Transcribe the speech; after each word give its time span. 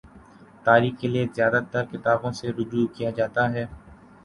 تاریخ 0.65 0.93
کے 0.99 1.07
لیے 1.07 1.25
زیادہ 1.35 1.59
ترکتابوں 1.71 2.31
سے 2.31 2.51
رجوع 2.51 2.85
کیا 2.95 3.09
جاتا 3.11 3.51
ہے۔ 3.53 3.65